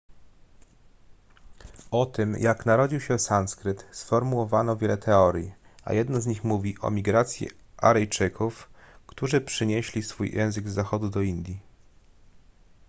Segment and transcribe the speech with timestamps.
[1.91, 6.91] o tym jak narodził się sanskryt sformułowano wiele teorii a jedna z nich mówi o
[6.91, 8.69] migracji aryjczyków
[9.07, 11.59] którzy przynieśli swój język z zachodu do indii